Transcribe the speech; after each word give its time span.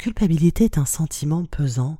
culpabilité 0.00 0.64
est 0.64 0.78
un 0.78 0.86
sentiment 0.86 1.44
pesant 1.44 1.98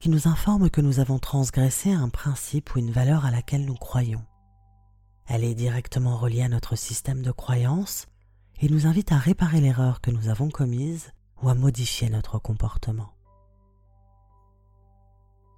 qui 0.00 0.08
nous 0.08 0.26
informe 0.26 0.68
que 0.68 0.80
nous 0.80 0.98
avons 0.98 1.20
transgressé 1.20 1.92
un 1.92 2.08
principe 2.08 2.74
ou 2.74 2.80
une 2.80 2.90
valeur 2.90 3.24
à 3.24 3.30
laquelle 3.30 3.64
nous 3.64 3.76
croyons. 3.76 4.24
Elle 5.26 5.44
est 5.44 5.54
directement 5.54 6.16
reliée 6.16 6.42
à 6.42 6.48
notre 6.48 6.74
système 6.74 7.22
de 7.22 7.30
croyance 7.30 8.08
et 8.60 8.68
nous 8.68 8.88
invite 8.88 9.12
à 9.12 9.18
réparer 9.18 9.60
l'erreur 9.60 10.00
que 10.00 10.10
nous 10.10 10.28
avons 10.28 10.48
commise 10.48 11.12
ou 11.40 11.48
à 11.48 11.54
modifier 11.54 12.10
notre 12.10 12.40
comportement. 12.40 13.12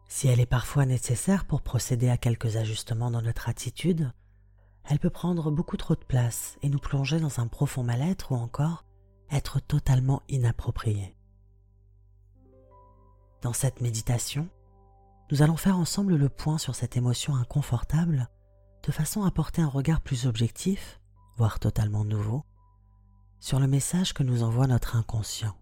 Si 0.09 0.29
elle 0.29 0.41
est 0.41 0.47
parfois 0.47 0.85
nécessaire 0.85 1.47
pour 1.47 1.63
procéder 1.63 2.11
à 2.11 2.19
quelques 2.19 2.57
ajustements 2.57 3.11
dans 3.11 3.23
notre 3.23 3.49
attitude, 3.49 4.13
elle 4.85 4.99
peut 4.99 5.09
prendre 5.09 5.51
beaucoup 5.51 5.79
trop 5.79 5.95
de 5.95 6.05
place 6.05 6.59
et 6.61 6.69
nous 6.69 6.81
plonger 6.81 7.19
dans 7.19 7.41
un 7.41 7.47
profond 7.47 7.83
mal-être 7.83 8.33
ou 8.33 8.35
encore 8.35 8.85
être 9.31 9.59
totalement 9.59 10.21
inappropriée. 10.29 11.15
Dans 13.43 13.53
cette 13.53 13.81
méditation, 13.81 14.49
nous 15.31 15.43
allons 15.43 15.57
faire 15.57 15.79
ensemble 15.79 16.17
le 16.17 16.29
point 16.29 16.59
sur 16.59 16.75
cette 16.75 16.97
émotion 16.97 17.37
inconfortable 17.37 18.29
de 18.83 18.93
façon 18.93 19.25
à 19.25 19.31
porter 19.31 19.63
un 19.63 19.69
regard 19.69 20.01
plus 20.01 20.27
objectif, 20.27 21.01
voire 21.37 21.61
totalement 21.61 22.05
nouveau, 22.05 22.45
sur 23.39 23.61
le 23.61 23.67
message 23.67 24.13
que 24.13 24.23
nous 24.23 24.43
envoie 24.43 24.67
notre 24.67 24.97
inconscient. 24.97 25.57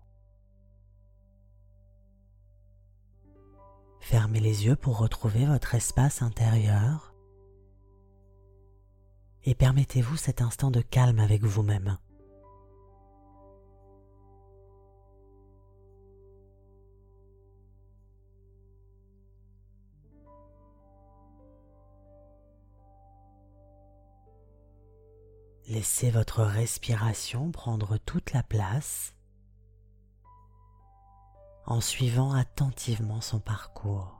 Fermez 4.01 4.41
les 4.41 4.65
yeux 4.65 4.77
pour 4.77 4.99
retrouver 4.99 5.47
votre 5.47 5.75
espace 5.75 6.23
intérieur 6.23 7.13
et 9.43 9.55
permettez-vous 9.55 10.17
cet 10.17 10.41
instant 10.41 10.71
de 10.71 10.81
calme 10.81 11.19
avec 11.19 11.43
vous-même. 11.43 11.99
Laissez 25.87 26.11
votre 26.11 26.43
respiration 26.43 27.53
prendre 27.53 27.97
toute 27.97 28.33
la 28.33 28.43
place 28.43 29.15
en 31.65 31.81
suivant 31.81 32.33
attentivement 32.33 33.21
son 33.21 33.39
parcours. 33.39 34.16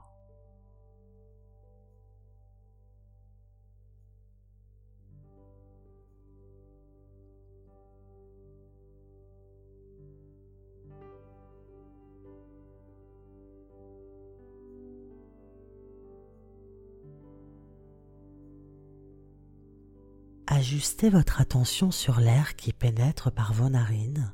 Ajustez 20.69 21.09
votre 21.09 21.39
attention 21.39 21.91
sur 21.91 22.19
l'air 22.19 22.57
qui 22.57 22.73
pénètre 22.73 23.31
par 23.31 23.53
vos 23.53 23.69
narines 23.69 24.33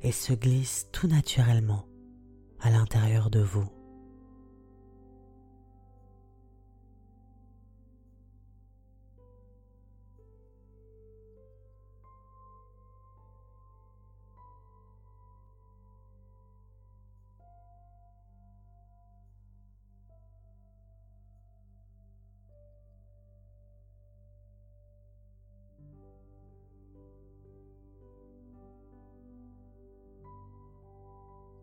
et 0.00 0.10
se 0.10 0.32
glisse 0.32 0.88
tout 0.90 1.06
naturellement 1.06 1.84
à 2.60 2.70
l'intérieur 2.70 3.28
de 3.28 3.40
vous. 3.40 3.68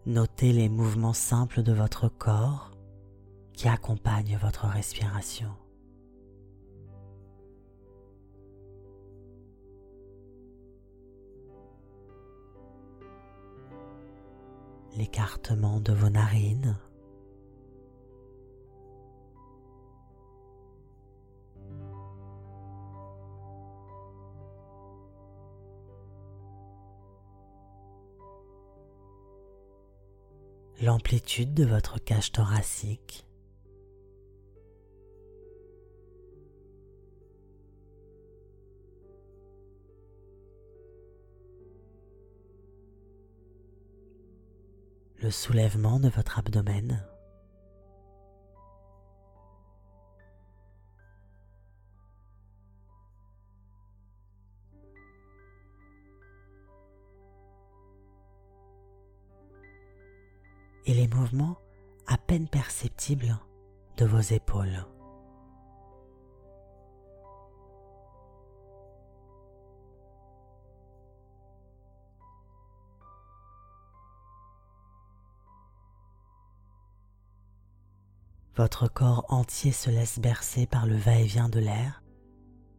Notez 0.07 0.51
les 0.51 0.67
mouvements 0.67 1.13
simples 1.13 1.62
de 1.62 1.73
votre 1.73 2.09
corps 2.09 2.72
qui 3.53 3.67
accompagnent 3.67 4.39
votre 4.41 4.66
respiration. 4.66 5.51
L'écartement 14.97 15.79
de 15.79 15.94
vos 15.94 16.09
narines. 16.09 16.75
L'amplitude 30.81 31.53
de 31.53 31.66
votre 31.66 32.00
cage 32.00 32.31
thoracique. 32.31 33.25
le 45.24 45.30
soulèvement 45.30 46.00
de 46.00 46.09
votre 46.09 46.40
abdomen. 46.40 47.06
Et 60.86 60.94
les 60.94 61.08
mouvements 61.08 61.58
à 62.08 62.18
peine 62.18 62.47
perceptibles 62.47 63.38
de 63.97 64.06
vos 64.06 64.19
épaules. 64.19 64.86
Votre 78.56 78.88
corps 78.88 79.25
entier 79.30 79.72
se 79.72 79.90
laisse 79.90 80.19
bercer 80.19 80.68
par 80.68 80.86
le 80.86 80.96
va-et-vient 80.96 81.50
de 81.50 81.59
l'air 81.59 82.03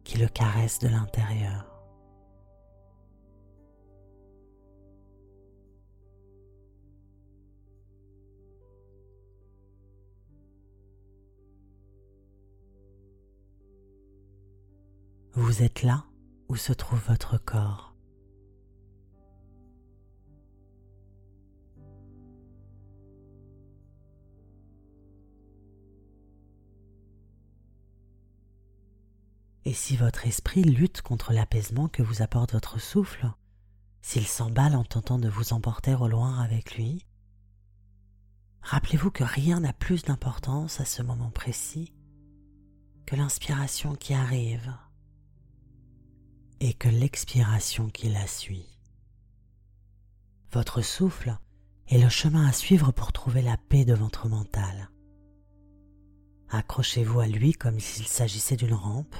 qui 0.03 0.17
le 0.17 0.27
caresse 0.27 0.79
de 0.79 0.87
l'intérieur. 0.87 1.72
Vous 15.35 15.63
êtes 15.63 15.81
là 15.81 16.05
où 16.47 16.55
se 16.55 16.73
trouve 16.73 17.01
votre 17.07 17.39
corps. 17.39 17.95
Et 29.65 29.73
si 29.73 29.97
votre 29.97 30.27
esprit 30.27 30.61
lutte 30.61 31.01
contre 31.01 31.33
l'apaisement 31.33 31.87
que 31.87 32.03
vous 32.03 32.21
apporte 32.21 32.53
votre 32.53 32.79
souffle, 32.79 33.31
s'il 34.03 34.27
s'emballe 34.27 34.75
en 34.75 34.83
tentant 34.83 35.17
de 35.17 35.29
vous 35.29 35.53
emporter 35.53 35.95
au 35.95 36.07
loin 36.07 36.41
avec 36.41 36.75
lui, 36.77 37.07
rappelez-vous 38.61 39.09
que 39.09 39.23
rien 39.23 39.61
n'a 39.61 39.73
plus 39.73 40.03
d'importance 40.03 40.79
à 40.79 40.85
ce 40.85 41.01
moment 41.01 41.31
précis 41.31 41.91
que 43.07 43.15
l'inspiration 43.15 43.95
qui 43.95 44.13
arrive 44.13 44.71
et 46.59 46.73
que 46.73 46.89
l'expiration 46.89 47.89
qui 47.89 48.09
la 48.09 48.27
suit. 48.27 48.67
Votre 50.51 50.81
souffle 50.81 51.37
est 51.87 51.97
le 51.97 52.09
chemin 52.09 52.47
à 52.47 52.51
suivre 52.51 52.91
pour 52.91 53.11
trouver 53.11 53.41
la 53.41 53.57
paix 53.57 53.85
de 53.85 53.93
votre 53.93 54.27
mental. 54.27 54.89
Accrochez-vous 56.49 57.19
à 57.19 57.27
lui 57.27 57.53
comme 57.53 57.79
s'il 57.79 58.07
s'agissait 58.07 58.57
d'une 58.57 58.73
rampe 58.73 59.15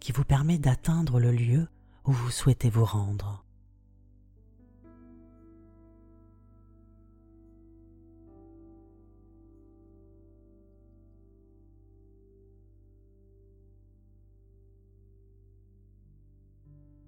qui 0.00 0.12
vous 0.12 0.24
permet 0.24 0.58
d'atteindre 0.58 1.18
le 1.18 1.32
lieu 1.32 1.68
où 2.04 2.12
vous 2.12 2.30
souhaitez 2.30 2.70
vous 2.70 2.84
rendre. 2.84 3.45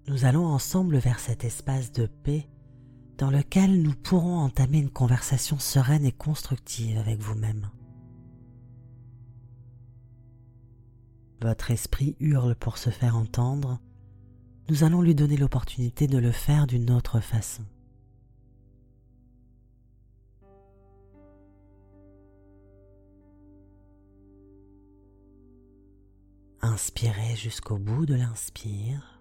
Nous 0.09 0.25
allons 0.25 0.47
ensemble 0.47 0.97
vers 0.97 1.19
cet 1.19 1.43
espace 1.43 1.91
de 1.91 2.07
paix 2.07 2.49
dans 3.19 3.29
lequel 3.29 3.83
nous 3.83 3.93
pourrons 3.93 4.39
entamer 4.39 4.79
une 4.79 4.89
conversation 4.89 5.59
sereine 5.59 6.03
et 6.03 6.11
constructive 6.11 6.97
avec 6.97 7.19
vous-même. 7.19 7.69
Votre 11.43 11.69
esprit 11.69 12.17
hurle 12.19 12.55
pour 12.55 12.79
se 12.79 12.89
faire 12.89 13.15
entendre, 13.15 13.79
nous 14.67 14.83
allons 14.83 15.03
lui 15.03 15.13
donner 15.13 15.37
l'opportunité 15.37 16.07
de 16.07 16.17
le 16.17 16.31
faire 16.31 16.65
d'une 16.65 16.89
autre 16.89 17.19
façon. 17.19 17.63
Inspirez 26.61 27.35
jusqu'au 27.35 27.77
bout 27.77 28.07
de 28.07 28.15
l'inspire. 28.15 29.18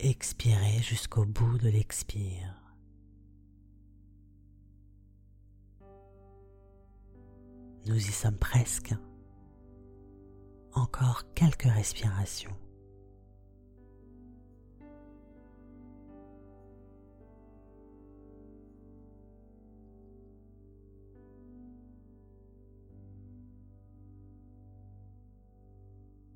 Expirez 0.00 0.80
jusqu'au 0.80 1.24
bout 1.24 1.58
de 1.58 1.68
l'expire. 1.68 2.54
Nous 7.86 7.96
y 7.96 8.12
sommes 8.12 8.38
presque. 8.38 8.94
Encore 10.72 11.24
quelques 11.34 11.62
respirations. 11.62 12.56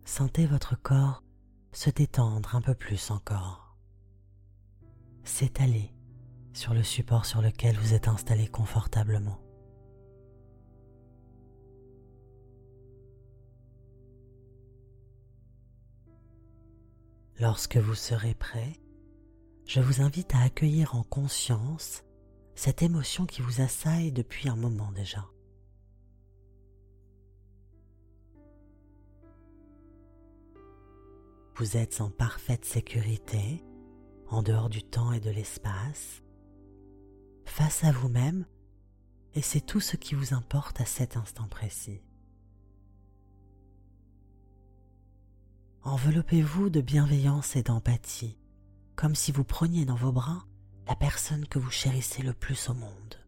Sentez 0.04 0.46
votre 0.46 0.76
corps 0.82 1.22
se 1.72 1.90
détendre 1.90 2.54
un 2.54 2.60
peu 2.60 2.74
plus 2.74 3.10
encore. 3.10 3.76
S'étaler 5.24 5.94
sur 6.52 6.74
le 6.74 6.82
support 6.82 7.24
sur 7.24 7.40
lequel 7.40 7.76
vous 7.76 7.94
êtes 7.94 8.08
installé 8.08 8.46
confortablement. 8.46 9.40
Lorsque 17.40 17.78
vous 17.78 17.94
serez 17.94 18.34
prêt, 18.34 18.74
je 19.66 19.80
vous 19.80 20.02
invite 20.02 20.34
à 20.34 20.42
accueillir 20.42 20.94
en 20.94 21.02
conscience 21.02 22.04
cette 22.54 22.82
émotion 22.82 23.26
qui 23.26 23.40
vous 23.40 23.62
assaille 23.62 24.12
depuis 24.12 24.48
un 24.48 24.56
moment 24.56 24.92
déjà. 24.92 25.26
Vous 31.56 31.76
êtes 31.76 32.00
en 32.00 32.08
parfaite 32.08 32.64
sécurité, 32.64 33.62
en 34.28 34.42
dehors 34.42 34.70
du 34.70 34.82
temps 34.82 35.12
et 35.12 35.20
de 35.20 35.30
l'espace, 35.30 36.22
face 37.44 37.84
à 37.84 37.92
vous-même, 37.92 38.46
et 39.34 39.42
c'est 39.42 39.60
tout 39.60 39.80
ce 39.80 39.96
qui 39.96 40.14
vous 40.14 40.32
importe 40.32 40.80
à 40.80 40.86
cet 40.86 41.16
instant 41.16 41.48
précis. 41.48 42.02
Enveloppez-vous 45.82 46.70
de 46.70 46.80
bienveillance 46.80 47.54
et 47.56 47.62
d'empathie, 47.62 48.38
comme 48.96 49.14
si 49.14 49.30
vous 49.30 49.44
preniez 49.44 49.84
dans 49.84 49.96
vos 49.96 50.12
bras 50.12 50.46
la 50.86 50.96
personne 50.96 51.46
que 51.46 51.58
vous 51.58 51.70
chérissez 51.70 52.22
le 52.22 52.32
plus 52.32 52.70
au 52.70 52.74
monde. 52.74 53.21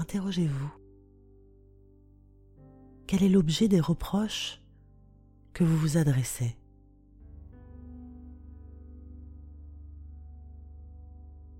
Interrogez-vous. 0.00 0.72
Quel 3.06 3.22
est 3.22 3.28
l'objet 3.28 3.68
des 3.68 3.80
reproches 3.80 4.62
que 5.52 5.62
vous 5.62 5.76
vous 5.76 5.96
adressez? 5.98 6.56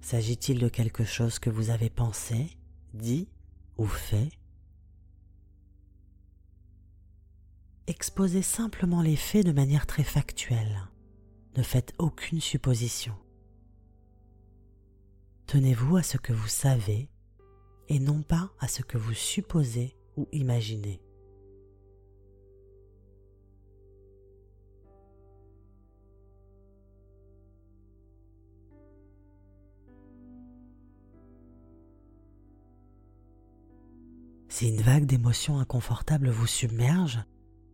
S'agit-il 0.01 0.59
de 0.59 0.69
quelque 0.69 1.05
chose 1.05 1.39
que 1.39 1.51
vous 1.51 1.71
avez 1.71 1.91
pensé, 1.91 2.57
dit 2.95 3.29
ou 3.77 3.87
fait? 3.87 4.31
Exposez 7.87 8.43
simplement 8.43 9.03
les 9.03 9.17
faits 9.17 9.45
de 9.45 9.53
manière 9.53 9.87
très 9.87 10.05
factuelle. 10.05 10.89
Ne 11.57 11.63
faites 11.63 11.93
aucune 11.99 12.41
supposition. 12.41 13.15
Tenez-vous 15.47 15.97
à 15.97 16.03
ce 16.03 16.17
que 16.17 16.33
vous 16.33 16.49
savez 16.49 17.10
et 17.91 17.99
non 17.99 18.23
pas 18.23 18.51
à 18.61 18.69
ce 18.69 18.83
que 18.83 18.97
vous 18.97 19.13
supposez 19.13 19.97
ou 20.17 20.29
imaginez. 20.33 21.03
Si 34.49 34.69
une 34.69 34.83
vague 34.83 35.07
d'émotions 35.07 35.59
inconfortables 35.59 36.29
vous 36.29 36.47
submerge, 36.47 37.19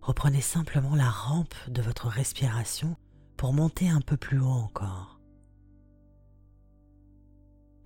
reprenez 0.00 0.40
simplement 0.40 0.94
la 0.94 1.10
rampe 1.10 1.54
de 1.68 1.82
votre 1.82 2.06
respiration 2.06 2.96
pour 3.36 3.52
monter 3.52 3.88
un 3.88 4.00
peu 4.00 4.16
plus 4.16 4.38
haut 4.38 4.46
encore. 4.46 5.15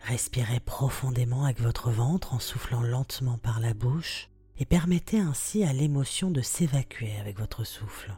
Respirez 0.00 0.60
profondément 0.60 1.44
avec 1.44 1.60
votre 1.60 1.90
ventre 1.90 2.34
en 2.34 2.38
soufflant 2.38 2.82
lentement 2.82 3.38
par 3.38 3.60
la 3.60 3.74
bouche 3.74 4.28
et 4.58 4.64
permettez 4.64 5.20
ainsi 5.20 5.64
à 5.64 5.72
l'émotion 5.72 6.30
de 6.30 6.40
s'évacuer 6.40 7.16
avec 7.18 7.38
votre 7.38 7.64
souffle. 7.64 8.12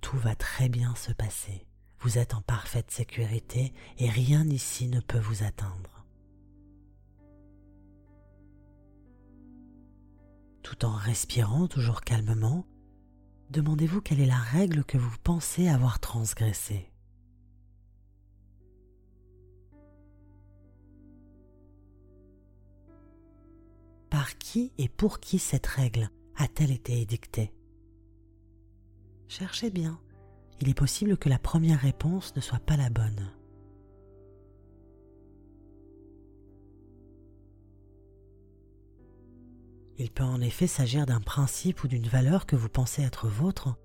Tout 0.00 0.18
va 0.18 0.36
très 0.36 0.68
bien 0.68 0.94
se 0.94 1.12
passer. 1.12 1.66
Vous 1.98 2.18
êtes 2.18 2.34
en 2.34 2.40
parfaite 2.40 2.90
sécurité 2.90 3.72
et 3.98 4.08
rien 4.08 4.46
ici 4.46 4.86
ne 4.86 5.00
peut 5.00 5.18
vous 5.18 5.42
atteindre. 5.42 5.95
En 10.82 10.92
respirant 10.92 11.66
toujours 11.68 12.02
calmement, 12.02 12.66
demandez-vous 13.50 14.02
quelle 14.02 14.20
est 14.20 14.26
la 14.26 14.36
règle 14.36 14.84
que 14.84 14.98
vous 14.98 15.16
pensez 15.24 15.68
avoir 15.68 15.98
transgressée. 15.98 16.92
Par 24.10 24.36
qui 24.38 24.72
et 24.78 24.88
pour 24.88 25.18
qui 25.18 25.38
cette 25.38 25.66
règle 25.66 26.10
a-t-elle 26.36 26.70
été 26.70 27.00
édictée? 27.00 27.52
Cherchez 29.28 29.70
bien, 29.70 29.98
il 30.60 30.68
est 30.68 30.74
possible 30.74 31.16
que 31.16 31.28
la 31.28 31.38
première 31.38 31.80
réponse 31.80 32.36
ne 32.36 32.40
soit 32.40 32.60
pas 32.60 32.76
la 32.76 32.90
bonne. 32.90 33.32
Il 39.98 40.10
peut 40.10 40.24
en 40.24 40.40
effet 40.40 40.66
s'agir 40.66 41.06
d'un 41.06 41.20
principe 41.20 41.82
ou 41.82 41.88
d'une 41.88 42.06
valeur 42.06 42.44
que 42.44 42.56
vous 42.56 42.68
pensez 42.68 43.02
être 43.02 43.28
vôtre, 43.28 43.76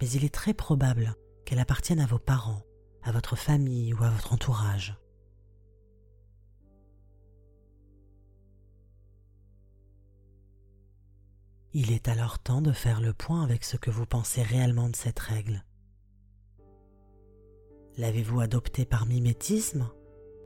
mais 0.00 0.08
il 0.10 0.24
est 0.24 0.34
très 0.34 0.54
probable 0.54 1.14
qu'elle 1.44 1.58
appartienne 1.58 2.00
à 2.00 2.06
vos 2.06 2.20
parents, 2.20 2.62
à 3.02 3.10
votre 3.10 3.34
famille 3.34 3.92
ou 3.92 4.04
à 4.04 4.10
votre 4.10 4.32
entourage. 4.32 4.96
Il 11.72 11.92
est 11.92 12.08
alors 12.08 12.38
temps 12.38 12.62
de 12.62 12.72
faire 12.72 13.00
le 13.00 13.12
point 13.12 13.42
avec 13.42 13.64
ce 13.64 13.76
que 13.76 13.90
vous 13.90 14.06
pensez 14.06 14.42
réellement 14.42 14.88
de 14.88 14.96
cette 14.96 15.20
règle. 15.20 15.64
L'avez-vous 17.96 18.40
adoptée 18.40 18.84
par 18.84 19.06
mimétisme, 19.06 19.88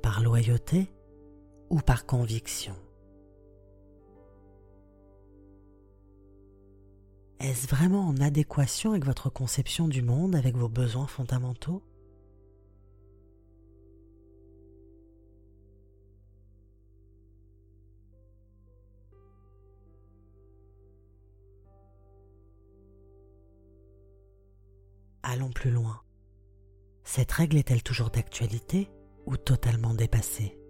par 0.02 0.22
loyauté 0.22 0.92
ou 1.70 1.80
par 1.80 2.04
conviction? 2.04 2.74
Est-ce 7.44 7.68
vraiment 7.68 8.08
en 8.08 8.16
adéquation 8.22 8.92
avec 8.92 9.04
votre 9.04 9.28
conception 9.28 9.86
du 9.86 10.00
monde, 10.00 10.34
avec 10.34 10.56
vos 10.56 10.70
besoins 10.70 11.06
fondamentaux? 11.06 11.82
Allons 25.22 25.50
plus 25.50 25.70
loin. 25.70 26.00
Cette 27.02 27.30
règle 27.30 27.58
est-elle 27.58 27.82
toujours 27.82 28.08
d'actualité 28.08 28.88
ou 29.26 29.36
totalement 29.36 29.92
dépassée? 29.92 30.63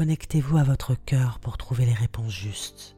Connectez-vous 0.00 0.56
à 0.56 0.62
votre 0.62 0.94
cœur 0.94 1.40
pour 1.40 1.58
trouver 1.58 1.84
les 1.84 1.92
réponses 1.92 2.32
justes. 2.32 2.96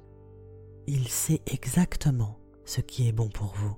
Il 0.87 1.09
sait 1.09 1.43
exactement 1.47 2.39
ce 2.65 2.81
qui 2.81 3.09
est 3.09 3.13
bon 3.13 3.29
pour 3.29 3.53
vous. 3.57 3.77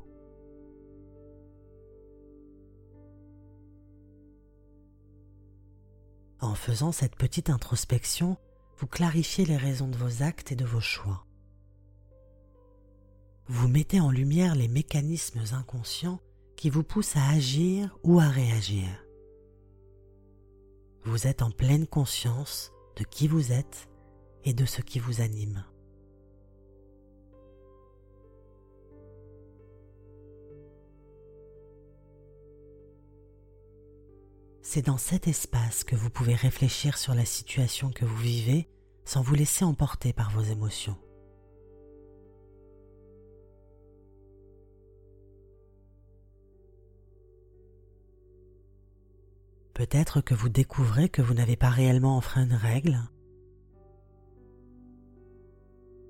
En 6.38 6.54
faisant 6.54 6.92
cette 6.92 7.16
petite 7.16 7.48
introspection, 7.48 8.36
vous 8.76 8.86
clarifiez 8.86 9.46
les 9.46 9.56
raisons 9.56 9.88
de 9.88 9.96
vos 9.96 10.22
actes 10.22 10.52
et 10.52 10.56
de 10.56 10.66
vos 10.66 10.82
choix. 10.82 11.24
Vous 13.46 13.68
mettez 13.68 14.00
en 14.00 14.10
lumière 14.10 14.54
les 14.54 14.68
mécanismes 14.68 15.40
inconscients 15.52 16.20
qui 16.58 16.68
vous 16.68 16.84
poussent 16.84 17.16
à 17.16 17.26
agir 17.30 17.98
ou 18.02 18.20
à 18.20 18.28
réagir. 18.28 18.86
Vous 21.04 21.26
êtes 21.26 21.40
en 21.40 21.50
pleine 21.50 21.86
conscience 21.86 22.73
de 22.96 23.04
qui 23.04 23.28
vous 23.28 23.52
êtes 23.52 23.88
et 24.44 24.52
de 24.52 24.64
ce 24.64 24.80
qui 24.80 24.98
vous 24.98 25.20
anime. 25.20 25.64
C'est 34.62 34.86
dans 34.86 34.98
cet 34.98 35.28
espace 35.28 35.84
que 35.84 35.94
vous 35.94 36.10
pouvez 36.10 36.34
réfléchir 36.34 36.98
sur 36.98 37.14
la 37.14 37.24
situation 37.24 37.90
que 37.90 38.04
vous 38.04 38.16
vivez 38.16 38.66
sans 39.04 39.22
vous 39.22 39.34
laisser 39.34 39.64
emporter 39.64 40.12
par 40.12 40.30
vos 40.30 40.42
émotions. 40.42 40.96
Peut-être 49.74 50.20
que 50.20 50.34
vous 50.34 50.48
découvrez 50.48 51.08
que 51.08 51.20
vous 51.20 51.34
n'avez 51.34 51.56
pas 51.56 51.68
réellement 51.68 52.16
enfreint 52.16 52.44
une 52.44 52.54
règle, 52.54 52.98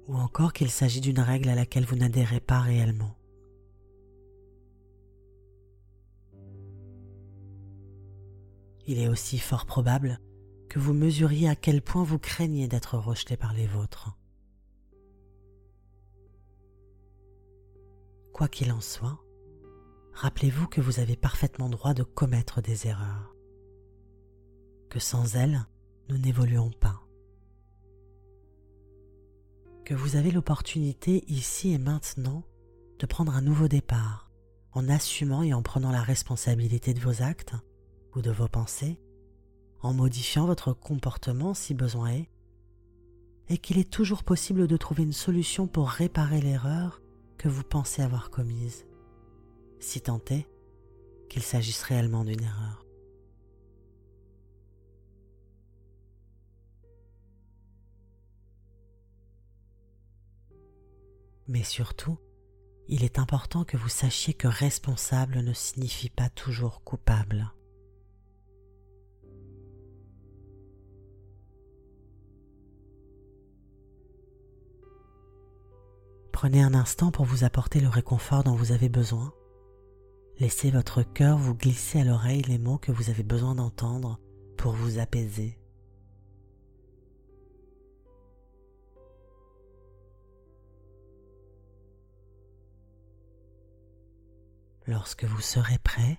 ou 0.06 0.16
encore 0.16 0.52
qu'il 0.52 0.71
s'agit 0.71 1.00
d'une 1.00 1.21
règle 1.21 1.49
à 1.49 1.54
laquelle 1.54 1.87
vous 1.87 1.97
n'adhérez 1.97 2.40
pas 2.40 2.61
réellement. 2.61 3.16
Il 8.87 8.99
est 8.99 9.09
aussi 9.09 9.38
fort 9.38 9.64
probable 9.64 10.21
que 10.68 10.78
vous 10.78 10.92
mesuriez 10.92 11.49
à 11.49 11.56
quel 11.56 11.80
point 11.80 12.02
vous 12.02 12.18
craignez 12.18 12.68
d'être 12.68 12.99
rejeté 12.99 13.38
par 13.38 13.54
les 13.54 13.66
vôtres. 13.66 14.14
Quoi 18.35 18.49
qu'il 18.49 18.73
en 18.73 18.80
soit, 18.80 19.18
rappelez-vous 20.12 20.66
que 20.66 20.83
vous 20.83 21.00
avez 21.00 21.16
parfaitement 21.16 21.71
droit 21.71 21.94
de 21.94 22.02
commettre 22.02 22.61
des 22.61 22.88
erreurs, 22.88 23.34
sans 25.00 25.36
elles, 25.36 25.66
nous 26.08 26.18
n'évoluons 26.18 26.70
pas, 26.70 27.00
que 29.84 29.94
vous 29.94 30.16
avez 30.16 30.30
l'opportunité 30.30 31.24
ici 31.28 31.72
et 31.72 31.78
maintenant 31.78 32.44
de 32.98 33.06
prendre 33.06 33.34
un 33.34 33.42
nouveau 33.42 33.68
départ 33.68 34.30
en 34.72 34.88
assumant 34.88 35.42
et 35.42 35.54
en 35.54 35.62
prenant 35.62 35.90
la 35.90 36.02
responsabilité 36.02 36.94
de 36.94 37.00
vos 37.00 37.22
actes 37.22 37.54
ou 38.14 38.22
de 38.22 38.30
vos 38.30 38.48
pensées, 38.48 39.00
en 39.82 39.92
modifiant 39.92 40.46
votre 40.46 40.72
comportement 40.72 41.54
si 41.54 41.74
besoin 41.74 42.10
est, 42.10 42.30
et 43.48 43.58
qu'il 43.58 43.78
est 43.78 43.90
toujours 43.90 44.24
possible 44.24 44.66
de 44.66 44.76
trouver 44.76 45.02
une 45.02 45.12
solution 45.12 45.66
pour 45.66 45.90
réparer 45.90 46.40
l'erreur 46.40 47.02
que 47.36 47.48
vous 47.48 47.62
pensez 47.62 48.02
avoir 48.02 48.30
commise, 48.30 48.86
si 49.78 50.00
tant 50.00 50.20
est 50.30 50.48
qu'il 51.28 51.42
s'agisse 51.42 51.82
réellement 51.82 52.24
d'une 52.24 52.42
erreur. 52.42 52.84
Mais 61.46 61.62
surtout, 61.62 62.18
il 62.88 63.04
est 63.04 63.18
important 63.18 63.64
que 63.64 63.76
vous 63.76 63.88
sachiez 63.88 64.34
que 64.34 64.48
responsable 64.48 65.38
ne 65.40 65.52
signifie 65.52 66.10
pas 66.10 66.28
toujours 66.28 66.82
coupable. 66.84 67.52
Prenez 76.32 76.62
un 76.62 76.74
instant 76.74 77.10
pour 77.10 77.24
vous 77.24 77.44
apporter 77.44 77.80
le 77.80 77.88
réconfort 77.88 78.44
dont 78.44 78.54
vous 78.54 78.72
avez 78.72 78.88
besoin. 78.88 79.32
Laissez 80.40 80.70
votre 80.70 81.02
cœur 81.02 81.38
vous 81.38 81.54
glisser 81.54 82.00
à 82.00 82.04
l'oreille 82.04 82.42
les 82.42 82.58
mots 82.58 82.76
que 82.76 82.92
vous 82.92 83.08
avez 83.08 83.22
besoin 83.22 83.54
d'entendre 83.54 84.18
pour 84.58 84.72
vous 84.72 84.98
apaiser. 84.98 85.58
Lorsque 94.87 95.25
vous 95.25 95.41
serez 95.41 95.79
prêt, 95.79 96.19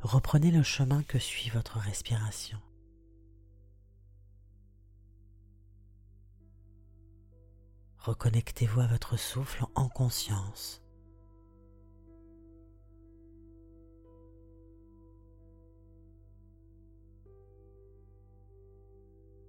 reprenez 0.00 0.50
le 0.50 0.62
chemin 0.62 1.02
que 1.02 1.18
suit 1.18 1.50
votre 1.50 1.78
respiration. 1.78 2.58
Reconnectez-vous 7.98 8.80
à 8.80 8.86
votre 8.86 9.18
souffle 9.18 9.64
en 9.74 9.88
conscience. 9.88 10.80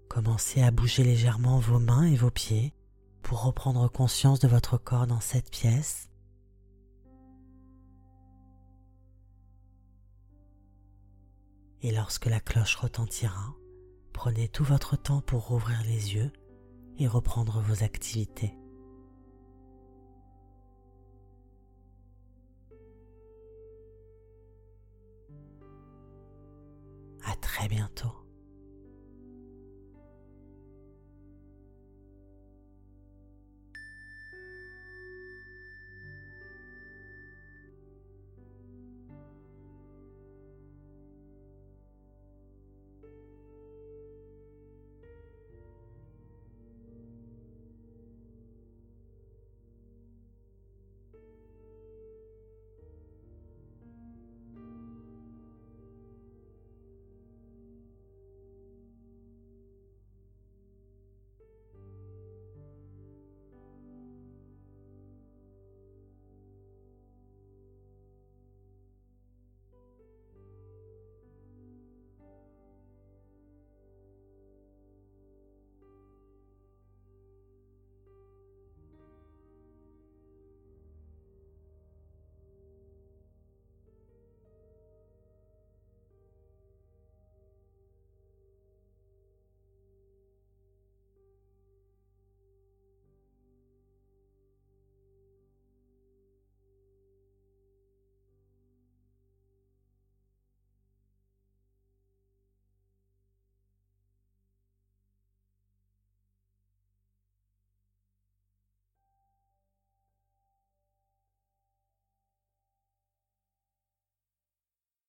Commencez 0.10 0.64
à 0.64 0.72
bouger 0.72 1.04
légèrement 1.04 1.60
vos 1.60 1.80
mains 1.80 2.06
et 2.06 2.16
vos 2.16 2.32
pieds 2.32 2.74
pour 3.22 3.44
reprendre 3.44 3.88
conscience 3.88 4.40
de 4.40 4.48
votre 4.48 4.78
corps 4.78 5.06
dans 5.06 5.20
cette 5.20 5.52
pièce. 5.52 6.10
Et 11.81 11.91
lorsque 11.91 12.25
la 12.25 12.39
cloche 12.39 12.75
retentira, 12.75 13.55
prenez 14.13 14.48
tout 14.50 14.63
votre 14.63 14.96
temps 14.98 15.22
pour 15.22 15.48
rouvrir 15.48 15.81
les 15.84 16.15
yeux 16.15 16.31
et 16.98 17.07
reprendre 17.07 17.62
vos 17.62 17.84
activités. 17.84 18.53
À 27.24 27.36
très 27.36 27.67
bientôt. 27.67 28.26